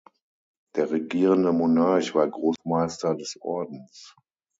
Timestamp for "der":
0.75-0.89